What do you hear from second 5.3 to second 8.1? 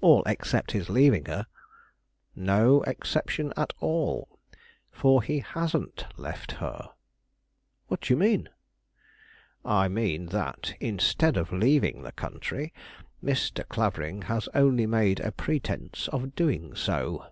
hasn't left her." "What